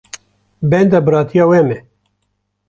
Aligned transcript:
Benda 0.71 1.01
biratiya 1.09 1.45
we 1.51 1.59
me. 1.67 1.77